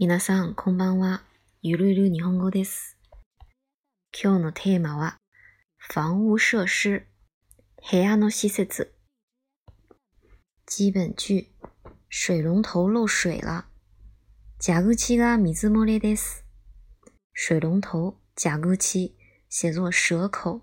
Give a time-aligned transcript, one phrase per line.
[0.00, 1.22] 皆さん、こんばんは。
[1.62, 2.98] ゆるゆる日本語です。
[4.12, 5.16] 今日のテーマは、
[5.78, 7.06] 房屋設施、
[7.90, 8.94] 部屋の施設。
[10.66, 11.46] 基本句、
[12.10, 13.64] 水龍頭漏水了。
[14.60, 16.44] 蛇口が水漏れです。
[17.32, 19.14] 水龍頭、蛇口，
[19.48, 20.60] 写作蛇口，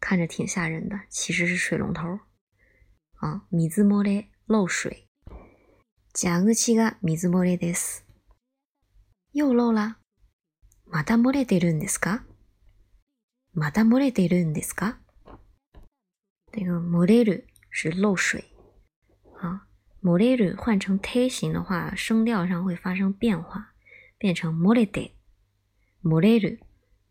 [0.00, 2.20] 看着挺吓人的，其实是水龙头。
[3.14, 5.08] 啊，水漏れ、漏水。
[6.14, 8.06] 蛇口が水漏れです。
[9.34, 9.96] 又漏了。
[10.86, 12.24] また漏れてるんですか
[13.52, 14.98] また漏れてるんですか
[16.52, 18.44] 这个漏れる是漏水
[19.42, 19.66] 啊，
[20.02, 23.74] 漏れる换成胎形的话，声调上会发生变化，
[24.16, 25.12] 变成漏れて、
[26.02, 26.60] 漏れる、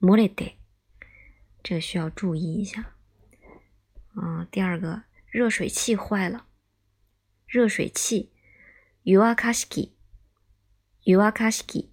[0.02, 0.56] 漏れて，
[1.62, 2.96] 这个需要注意一下。
[4.16, 6.46] 嗯，第二个，热水器坏了，
[7.46, 8.32] 热水器。
[9.04, 9.96] 湯沸かし器，
[11.06, 11.92] 湯沸かし器，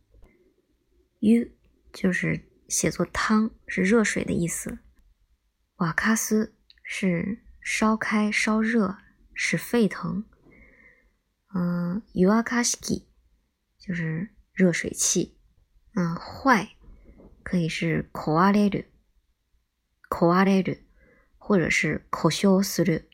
[1.20, 1.52] 湯
[1.92, 4.78] 就是写作汤，是热水的意思。
[5.76, 8.96] 瓦卡斯是烧开、烧热，
[9.34, 10.24] 使沸腾。
[11.54, 13.08] 嗯，湯沸かし器
[13.78, 15.38] 就是热水器。
[15.94, 16.76] 嗯，坏
[17.42, 18.86] 可以是壊れる、
[20.08, 20.84] 壊れる，
[21.36, 23.10] 或者是故障する、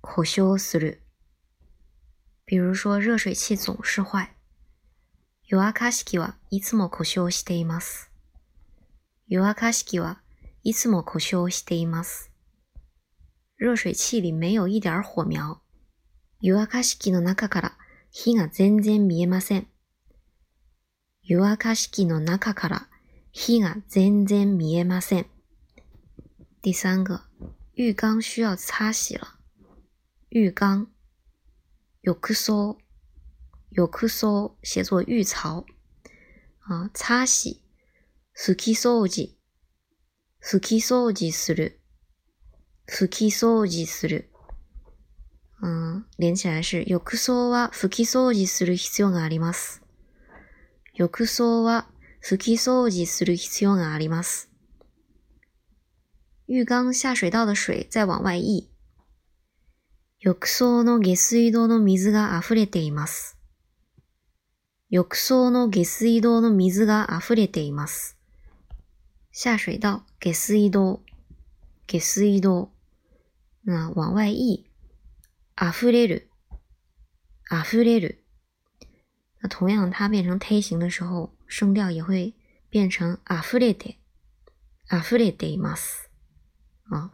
[0.00, 1.02] 故障する。
[2.45, 4.35] 比如说，热水器总是坏。
[5.47, 8.11] 湯沸かし器はいつも故障しています。
[9.27, 10.21] 湯沸かし器は
[10.63, 12.31] いつも故障しています。
[13.57, 15.61] 熱水器里没有一点火苗。
[16.39, 17.77] 湯沸かし器の中から
[18.11, 19.67] 火が全然見えません。
[21.23, 22.87] 湯沸かし器の中から
[23.31, 25.25] 火が全然見えません。
[26.61, 27.21] 第三个，
[27.73, 29.39] 浴缸需要擦洗了。
[30.29, 30.87] 浴缸。
[32.05, 32.77] 浴槽，
[33.71, 35.65] 浴槽写作浴槽
[36.59, 37.61] 啊，擦洗，
[38.35, 39.35] 拭き掃除，
[40.39, 41.79] 拭き掃除する，
[42.87, 44.29] 拭き掃除する。
[45.63, 49.81] 嗯，连起来是浴槽は拭き掃除する必要があります。
[50.93, 51.89] 浴槽は
[52.21, 54.51] 拭き掃除する必要があります。
[56.45, 58.69] 浴缸下水道的水在往外溢。
[60.25, 63.37] 浴槽の下水道の水が溢れています。
[64.89, 68.17] 浴槽の下水道の水が溢れています。
[69.31, 71.03] 下水道、下水道、
[71.85, 72.71] 下水道。
[73.65, 74.65] 那往外溢。
[75.55, 76.31] 溢れる、
[77.51, 78.23] 溢れる。
[79.43, 82.33] 那同样，它变成胎形的时候，声调也会
[82.71, 83.99] 变成溢れて、
[84.89, 86.09] 溢れています。
[86.89, 87.11] 啊。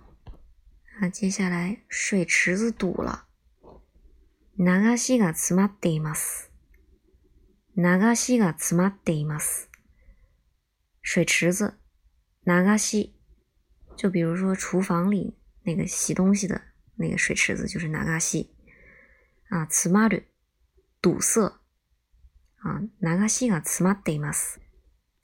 [1.00, 3.26] 那接下来水池子堵了，
[4.56, 6.50] 流しが詰まっています。
[7.76, 9.68] 流しが詰まっています。
[11.02, 11.74] 水池子，
[12.44, 13.12] 流し，
[13.96, 16.60] 就比如说厨房里那个洗东西的
[16.96, 18.48] 那个水池子就是流し
[19.50, 20.24] 啊，詰まる，
[21.02, 21.52] 堵塞
[22.62, 24.60] 啊，流しが詰まっています。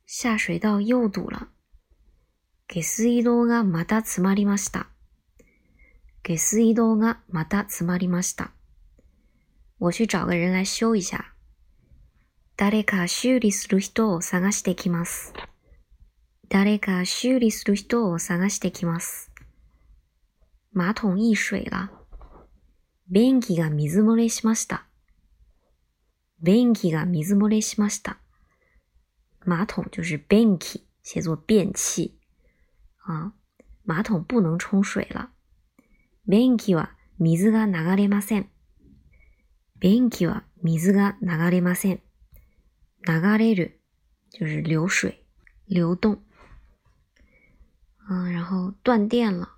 [0.04, 1.48] 下水道又堵了，
[2.68, 4.90] 下水道がまた詰まりました。
[6.27, 8.51] 下水道がまた詰まりました。
[9.79, 11.33] 我去找个人来修一下。
[12.57, 15.31] 誰か修理する人を探してきます。
[16.49, 19.31] 誰か修理する人を探してきます。
[20.73, 21.91] 馬桶溢水了。
[23.07, 24.85] 便器が水漏れしました。
[26.41, 28.17] 便器が水漏れしました。
[29.45, 32.19] 马桶就是便器，写作便器
[33.05, 33.31] 啊。
[33.85, 35.29] 马桶不能冲水了。
[36.27, 38.49] 便器は水が流れません。
[39.79, 42.01] 便器は水が流れません。
[43.07, 43.79] 流れる
[44.31, 45.23] 就是流水、
[45.69, 46.19] 流动。
[48.09, 49.49] 嗯，然后断电了。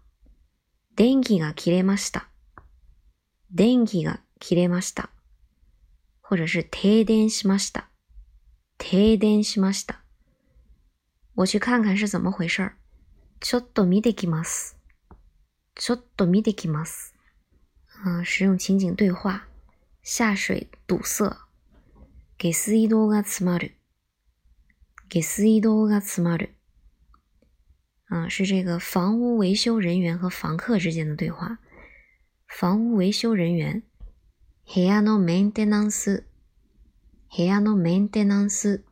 [0.96, 2.30] 電気が切れました。
[3.52, 5.10] 電気が切れました。
[6.22, 7.90] 或者是停電しました。
[8.78, 10.04] 停電しました。
[11.36, 12.72] 我去看看是怎么回事。
[13.40, 14.79] ちょっと見てきます。
[15.80, 17.16] ちょっと見てきます。
[18.06, 19.48] 嗯，使用情景对话。
[20.04, 21.38] 下水堵塞。
[22.38, 23.76] 下水道が詰まる。
[25.08, 26.54] 下水道が詰まる。
[28.10, 31.60] 啊，是这个房屋维修人员和房客之间的对话。
[32.46, 33.84] 房屋维修人员。
[34.66, 36.26] 部屋のメンテナンス。
[37.34, 38.84] 部屋のメンテナンス。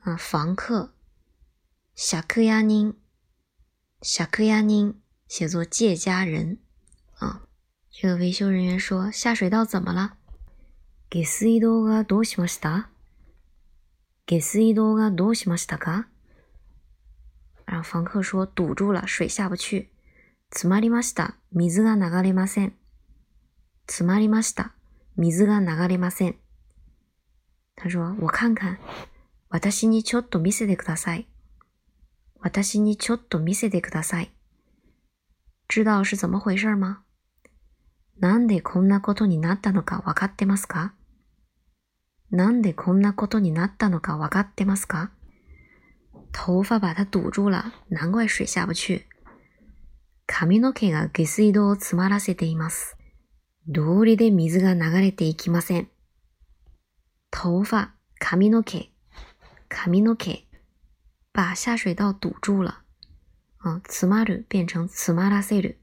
[0.00, 0.94] 啊，房客。
[1.94, 2.94] 借家人。
[4.00, 5.03] 借家人。
[5.36, 6.58] 写作借家人
[7.18, 7.42] 啊，
[7.90, 10.12] 这个维修人员说：“下水道怎么了？
[11.10, 12.88] 下水道がどうしました
[14.26, 16.06] 下水道がどうしましたか
[17.66, 19.90] 然后房客说堵住了，水下不去。
[20.52, 21.36] 詰まりました。
[21.50, 22.76] 水が流れません。
[23.88, 24.76] 詰まりました。
[25.16, 26.36] 水が流れません。
[27.74, 28.78] 他说：“我看看，
[29.48, 31.26] 私にちょっと見せてください。
[32.38, 34.30] 私にちょっと見せてください。
[35.68, 36.98] 知道是怎么回事吗？
[38.20, 40.94] なんでこんなことになったのかわかってますか？
[42.30, 45.10] なんでこんなことになったのかわかってますか？
[46.32, 49.06] 頭发把它堵住了，难怪水下不去。
[50.26, 52.96] 髪の毛が下水道を詰まらせています。
[53.66, 55.88] 道理で水が流れていきません。
[57.30, 58.90] 頭发、髪の毛、
[59.68, 60.46] 髪の毛，
[61.32, 62.83] 把下水道堵住了。
[63.63, 65.77] 嗯，詰まる变成詰まらせる，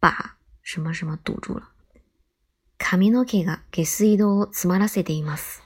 [0.00, 1.68] 把什么什么堵住了。
[2.78, 5.62] 髪の毛が下水道を詰まらせています。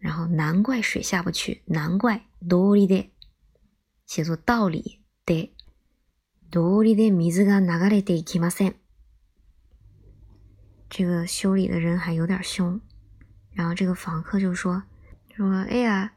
[0.00, 3.10] 然后难怪水下不去，难怪道理で
[4.06, 5.50] 写作道理で
[6.50, 8.76] 道理で水が流れていきません。
[10.88, 12.80] 这个修理的人还有点凶，
[13.52, 14.84] 然后这个房客就说
[15.36, 16.12] 说，哎呀，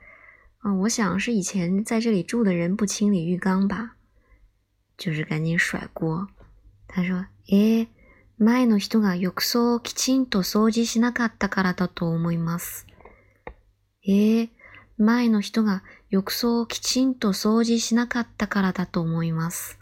[0.67, 3.93] 嗯，我想是以前在这里住的人不清理浴缸吧，
[4.99, 6.27] 就是赶紧甩锅。
[6.89, 7.87] 他说，え、
[8.37, 12.85] 前の人が浴槽をきちんと掃除しなかったからだと思います。
[14.05, 14.49] え、
[14.99, 19.79] 前の人が浴槽をきちんと掃除しなかったからだと思います。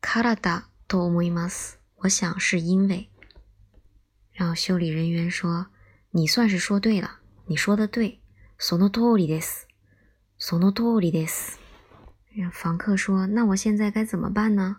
[0.00, 1.78] からだと思います。
[1.96, 3.10] 我想是因为。
[4.32, 5.66] 然后修理人员说
[6.12, 8.20] ：“你算是说对了，你说的对。”
[8.64, 9.66] その通りです。
[10.38, 11.58] その通りです。
[12.52, 14.76] 房客说：“那我现在该怎么办呢？”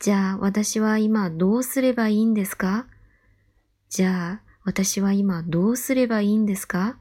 [0.00, 2.86] じゃあ私は今どうすればいいんですか？
[3.88, 6.96] じゃあ私は今どうすればいいんですか？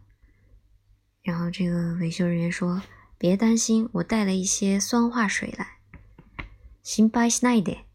[1.23, 2.83] 然后这个维修人员说
[3.17, 5.79] ：“别担心，我带了一些酸化水来。”
[6.85, 7.85] 心配しないで。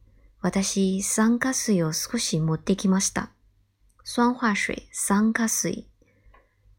[0.41, 3.31] 私、酸化水を少し持ってきました。
[4.03, 5.87] 酸化水、酸化水。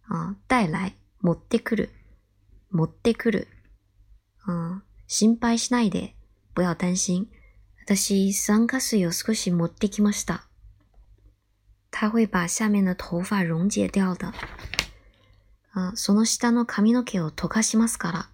[0.07, 0.93] 啊，带来、
[1.25, 1.89] 持ってくる、
[2.69, 3.47] 持ってくる。
[4.47, 6.15] 嗯，心配しないで。
[6.53, 7.27] 不要担心。
[7.83, 10.47] 私、酸化水を少し持ってきました。
[11.89, 14.31] 它会把下面的头发溶解掉的。
[15.73, 18.29] あその下の髪の毛を溶かしますから。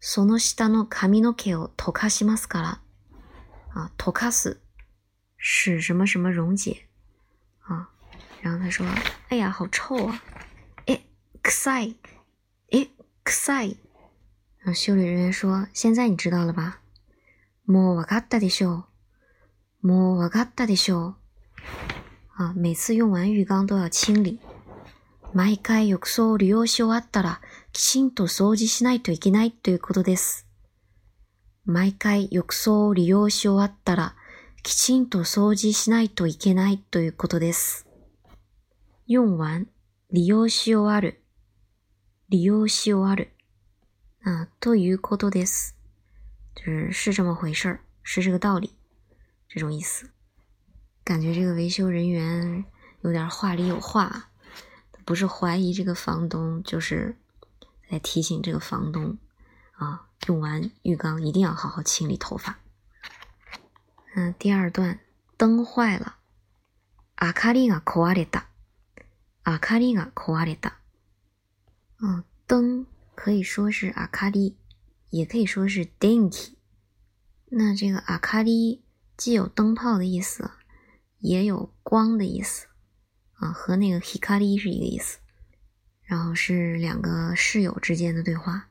[0.00, 2.80] その下の髪の毛を溶かしますから。
[3.72, 4.60] 啊，溶かす
[5.38, 6.88] 使什么什么溶解
[7.62, 7.88] 啊。
[8.42, 8.84] 然后他说
[9.30, 10.20] ：“哎呀，好臭啊！
[11.48, 11.96] 臭い！
[12.72, 12.90] 哎，
[13.24, 13.76] 臭い！”
[14.74, 16.82] 修理人员说：“现在你知道了吧？”
[17.66, 18.84] もうわかったでしょ
[19.82, 19.86] う。
[19.86, 21.16] もうわかったでしょう。
[22.36, 24.40] 啊，每次用完浴缸都要清理。
[25.32, 27.40] 毎回浴槽を利用し終わったら、
[27.72, 30.46] きちんと掃除しないといけないということです。
[31.64, 34.16] 毎回浴槽を利用し終わったら、
[34.62, 37.86] きちんと掃除しないといけないということです。
[39.06, 39.66] 用完、
[40.10, 41.22] 利用し終わる、
[42.29, 43.29] 利用し終わる、
[44.23, 45.75] 啊，ということです。
[46.55, 48.75] 就是是这么回事儿，是这个道理，
[49.47, 50.09] 这种意思。
[51.03, 52.65] 感觉这个维修人员
[53.01, 54.29] 有点话里有话。
[55.05, 57.17] 不是怀疑这个房东，就是
[57.91, 59.17] 在提醒这个房东
[59.73, 62.57] 啊，用完浴缸一定要好好清理头发。
[64.15, 64.99] 嗯，第二段，
[65.37, 66.15] 灯坏了。
[67.19, 68.45] 明かりが壊れた。
[69.45, 70.76] 明かりが壊れた。
[71.99, 74.55] 嗯，灯可以说是明かり，
[75.09, 76.55] 也可以说是電気。
[77.49, 78.81] 那这个明かり
[79.15, 80.51] 既有灯泡的意思，
[81.19, 82.67] 也有光的意思。
[83.33, 85.19] 啊，和那个 hikari 是一个意思，
[86.03, 88.69] 然后是两个室友之间的对话。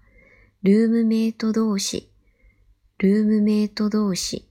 [0.63, 2.05] roommate 同士，
[2.99, 4.43] roommate 同士。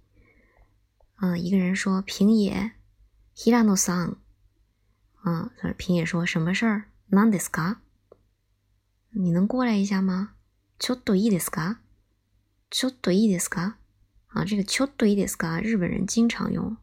[1.21, 2.71] 嗯，一个人说平野，
[3.35, 4.15] hirano-san。
[5.23, 6.83] 嗯，平野说什么事儿？
[7.09, 7.77] nan desu ka？
[9.15, 10.33] 你能过来一下吗？
[10.79, 11.77] ちょっといいですか？
[12.69, 13.75] ちょっといいですか？
[14.29, 15.61] 啊，这个ちょっといいですか？
[15.61, 16.77] 日本人经常用，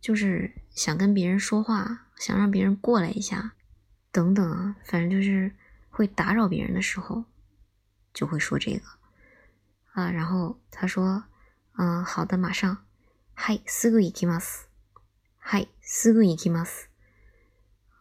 [0.00, 2.06] 就是想跟别人说话。
[2.16, 3.52] 想让别人过来一下，
[4.10, 5.54] 等等啊，反正就是
[5.88, 7.26] 会打扰别人的时候，
[8.12, 8.82] 就会说这个
[9.92, 10.10] 啊。
[10.10, 11.22] 然后他说：“
[11.76, 12.78] 嗯，好的，马上。”
[13.36, 14.66] 嗨，すぐ行きます。
[15.40, 16.86] 嗨，すぐ行きます。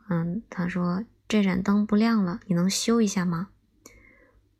[0.10, 3.50] 嗯，他说这盏灯不亮了，你能修一下吗？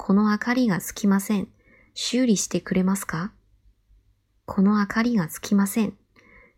[0.05, 1.47] この明かりがつきません。
[1.95, 3.31] 修理してくれますか？
[4.47, 5.97] この明かりがつきません。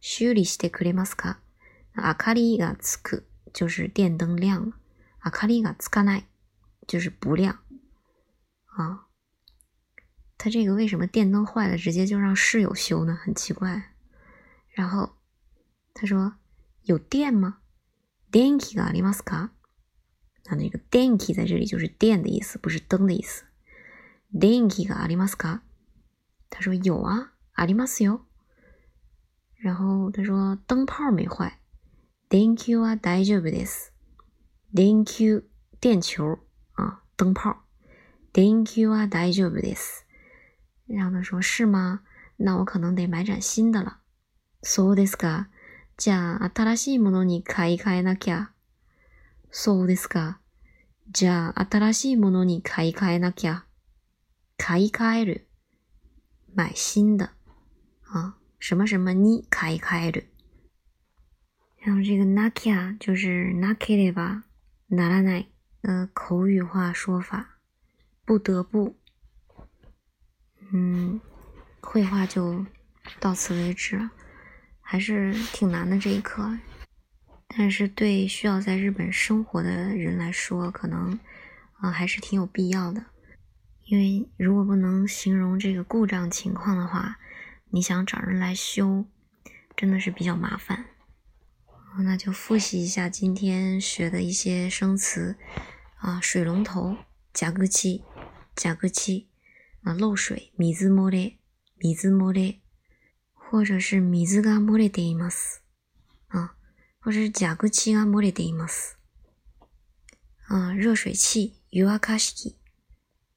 [0.01, 1.41] 修理してくれますか？
[1.95, 4.73] 阿卡里がつく就是电灯亮了，
[5.21, 6.27] 阿卡里がつかない
[6.87, 7.59] 就是不亮
[8.79, 9.09] 啊。
[10.39, 13.15] 他这个为什么电灯坏了直接就让室友修呢？
[13.15, 13.91] 很奇怪。
[14.71, 15.17] 然后
[15.93, 16.33] 他说
[16.85, 17.59] 有电吗？
[18.33, 19.51] 電気がありますか？
[20.46, 23.46] 那那个電気在这里就是电的意思，不是灯的意思。
[24.34, 25.62] 電気がありますか？
[26.50, 28.22] 他说有啊，ありますよ。
[29.62, 31.60] 然后他说灯泡没坏。
[32.30, 33.92] 電球は大丈夫です。
[34.74, 35.44] 電球
[35.80, 36.40] 电球
[36.76, 37.64] 啊，灯泡。
[38.32, 40.06] 電球は大丈夫です。
[40.88, 42.02] 然后他说是吗？
[42.38, 43.98] 那我可能得买盏新的了。
[44.62, 45.50] そうですか。
[45.98, 48.52] じゃあ新しいものに買い替えなきゃ。
[49.54, 50.40] そうですか。
[51.12, 53.66] じゃあ新しいものに買い替えなきゃ。
[54.58, 55.48] 買い替える。
[56.56, 57.32] 买新的。
[58.12, 60.30] 啊，什么什么に買い替える。
[61.86, 64.44] 然后这个なきゃ就是なければ
[64.90, 65.50] ならない
[65.82, 67.58] 的口语化说法，
[68.26, 68.96] 不得不。
[70.72, 71.22] 嗯，
[71.82, 72.66] 绘画就
[73.20, 74.12] 到此为止了，
[74.82, 76.60] 还是挺难的这一课。
[77.48, 81.20] 但是对需要在日本生活的人来说，可能
[81.80, 83.06] 啊还是挺有必要的。
[83.86, 87.18] 因为如果不能形容这个故障情况的话，
[87.72, 89.06] 你想找人来修，
[89.76, 90.86] 真的是比较麻烦。
[92.00, 95.36] 那就复习一下今天学的一些生词
[95.98, 96.98] 啊，水龙头，
[97.34, 98.04] 加个气，
[98.56, 99.28] 加个气。
[99.82, 101.38] 啊，漏水，水漏れ、
[101.80, 102.58] 水漏れ，
[103.34, 105.62] 或者是水が漏れています。
[107.05, 108.97] 或者是蛇口が漏れています。
[110.49, 112.57] 啊，热水器、湯沸かし器、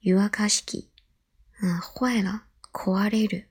[0.02, 0.90] 湯沸かし器，
[1.62, 3.48] 嗯，坏了、壊れる，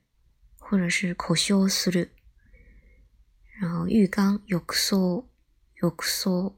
[0.57, 2.15] 或者是故障する。
[3.61, 5.27] 然后浴缸、浴槽、
[5.75, 6.55] 浴槽，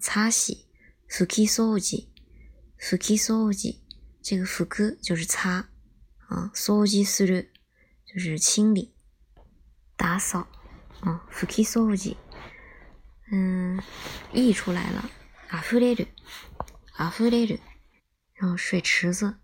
[0.00, 0.66] 擦洗、
[1.08, 2.08] 拭き掃除、
[2.80, 3.78] 拭き掃除。
[4.22, 5.66] 这个拭く就是擦。
[6.26, 7.52] 啊，掃除する。
[8.12, 8.92] 就是清理、
[9.96, 10.48] 打扫。
[11.00, 12.16] 啊，拭き掃除，
[13.32, 13.80] 嗯，
[14.32, 15.02] 溢出来了，
[15.50, 16.08] 溢れる、
[16.98, 17.60] 溢れる，
[18.34, 19.34] 然后水池子、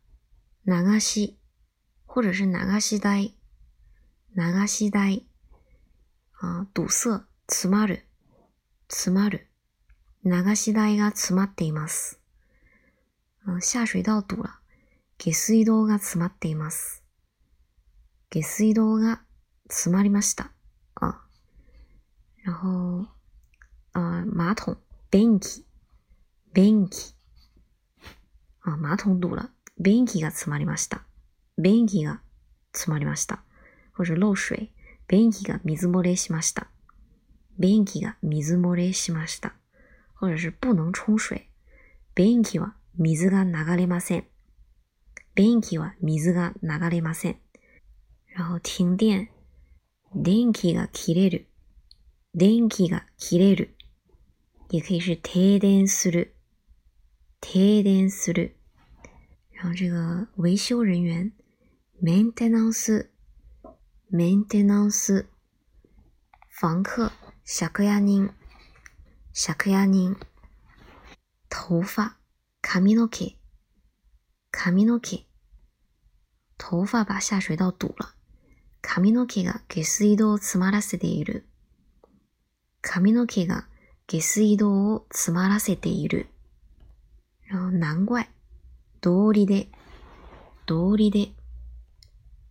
[0.64, 1.38] 流し
[2.06, 3.34] 或者是流し台、
[4.34, 5.26] 流し台
[6.40, 8.04] 啊，堵塞、詰まる、
[8.88, 9.48] 詰まる、
[10.24, 12.20] 流し台が詰まっています。
[13.46, 14.60] 嗯，下水道堵了。
[15.18, 17.02] 下水道が詰まっています。
[18.28, 19.22] 下水道が
[19.68, 20.52] 詰まりました。
[20.94, 21.22] 啊，
[22.44, 23.06] 然后
[23.96, 24.76] 呃马桶
[25.10, 25.64] 便器
[26.52, 27.14] 便器
[28.60, 31.02] 啊马桶堵了便器が詰まりました
[31.56, 32.20] 便器が
[32.72, 33.42] 詰まりました
[33.92, 34.70] 或者漏水
[35.08, 36.66] 便器が水漏れしました
[37.58, 39.54] 便器が水漏れしました
[40.14, 41.48] 或者是不能冲水
[42.14, 44.24] 便器は水が流れません
[45.36, 47.36] 便器は水が流れません。
[48.34, 49.28] 然后停電。
[50.14, 51.46] 電気が切れる。
[52.34, 53.75] 電気が切れる。
[54.69, 56.35] 也可以是停電する。
[57.41, 58.55] 停電する。
[59.51, 61.33] 然后这个维修人员。
[62.01, 63.11] メンテナンス。
[64.09, 65.27] メンテナンス。
[66.49, 67.11] 房客。
[67.45, 68.33] 借家人。
[69.33, 70.15] 借家人。
[71.49, 72.17] 頭发。
[72.61, 73.37] 髪の毛。
[74.51, 75.27] 髪の毛。
[76.57, 78.15] 头发把下水道堵了。
[78.81, 81.45] 髪の毛が下水道を詰まらせている。
[82.81, 83.67] 髪の毛が
[84.06, 86.28] 下水道を詰まらせている。
[87.50, 88.28] 然后难怪。
[89.00, 89.68] 道理で、
[90.66, 91.32] 道理で。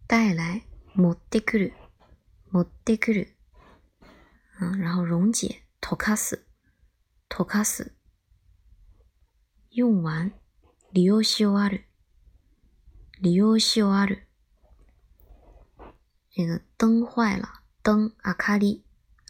[0.07, 1.73] 带来、持ってくる、
[2.51, 3.35] 持ってくる。
[4.59, 6.45] 然后溶解、溶かす、
[7.29, 7.93] 溶かす。
[9.71, 10.33] 用完、
[10.93, 11.85] 利用し終わる。
[13.21, 14.27] 利用し終わる。
[16.31, 17.47] 这个灯坏了，
[17.81, 18.85] 灯明かり、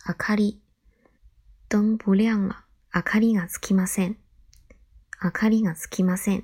[0.07, 0.61] 明かり。
[1.67, 4.17] 灯不亮了，明かりがつきません。
[5.23, 6.43] 明かりがつきません。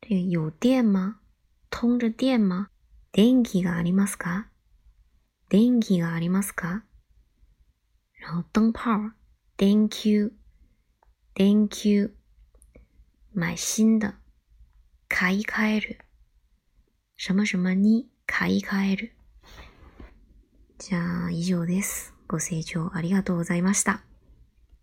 [0.00, 1.16] 这个有电吗？
[1.70, 2.68] 通着电吗？
[3.12, 4.48] 電気がありますか？
[5.50, 6.84] 電気がありますか？
[8.20, 9.12] 然后灯泡，
[9.58, 10.32] 電球，
[11.34, 12.14] 電球。
[13.34, 14.14] 买新的，
[15.08, 15.98] 買い替える。
[17.18, 19.12] 什么什么に買い替える。
[20.78, 22.15] じゃあ、以上です。
[22.28, 24.15] ご清聴ありがとうございました。